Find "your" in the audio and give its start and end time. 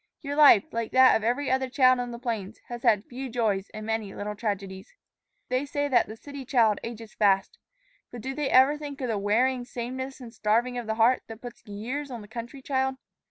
0.23-0.35